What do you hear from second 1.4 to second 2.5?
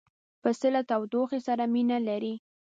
سره مینه لري.